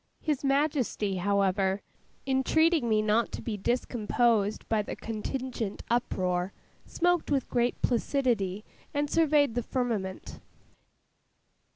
His 0.23 0.43
Majesty, 0.43 1.17
however, 1.17 1.83
entreating 2.25 2.89
me 2.89 3.03
not 3.03 3.31
to 3.33 3.41
be 3.43 3.55
discomposed 3.55 4.67
by 4.67 4.81
the 4.81 4.95
contingent 4.95 5.83
uproar, 5.91 6.53
smoked 6.87 7.29
with 7.29 7.47
great 7.47 7.79
placidity, 7.83 8.65
and 8.95 9.11
surveyed 9.11 9.53
the 9.53 9.61
firmament. 9.61 10.39